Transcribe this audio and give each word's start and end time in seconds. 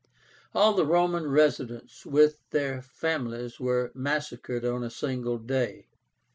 All 0.55 0.73
the 0.73 0.83
Roman 0.83 1.27
residents 1.29 2.07
with 2.07 2.39
their 2.49 2.81
families 2.81 3.59
were 3.59 3.91
massacred 3.93 4.65
on 4.65 4.81
a 4.83 4.89
single 4.89 5.37
day. 5.37 5.89